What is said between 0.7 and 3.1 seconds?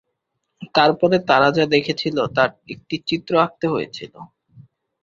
তারপরে তারা যা দেখেছিল তার একটি